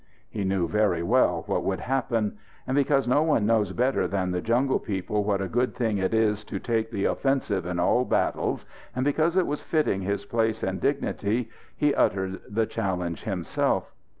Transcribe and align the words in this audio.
He 0.27 0.43
knew 0.43 0.67
very 0.67 1.03
well 1.03 1.43
what 1.45 1.63
would 1.63 1.81
happen. 1.81 2.39
And 2.65 2.73
because 2.73 3.07
no 3.07 3.21
one 3.21 3.45
knows 3.45 3.71
better 3.71 4.07
than 4.07 4.31
the 4.31 4.41
jungle 4.41 4.79
people 4.79 5.23
what 5.23 5.43
a 5.43 5.47
good 5.47 5.75
thing 5.75 5.99
it 5.99 6.11
is 6.11 6.43
to 6.45 6.57
take 6.59 6.89
the 6.89 7.05
offensive 7.05 7.67
in 7.67 7.79
all 7.79 8.03
battles, 8.03 8.65
and 8.95 9.05
because 9.05 9.37
it 9.37 9.45
was 9.45 9.61
fitting 9.61 10.01
his 10.01 10.25
place 10.25 10.63
and 10.63 10.81
dignity, 10.81 11.51
he 11.75 11.93
uttered 11.93 12.41
the 12.49 12.65
challenge 12.65 13.25
himself. 13.25 13.93